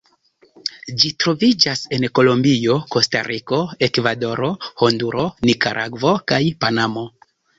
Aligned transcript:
Ĝi 1.01 1.09
troviĝas 1.23 1.81
en 1.97 2.05
Kolombio, 2.19 2.77
Kostariko, 2.95 3.59
Ekvadoro, 3.89 4.49
Honduro, 4.85 5.27
Nikaragvo 5.51 6.17
kaj 6.33 6.43
Panamo. 6.65 7.07